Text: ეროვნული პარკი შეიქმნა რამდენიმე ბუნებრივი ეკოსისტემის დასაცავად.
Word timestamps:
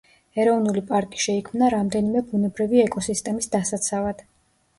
ეროვნული 0.43 0.81
პარკი 0.91 1.21
შეიქმნა 1.25 1.69
რამდენიმე 1.73 2.25
ბუნებრივი 2.33 2.83
ეკოსისტემის 2.87 3.53
დასაცავად. 3.59 4.27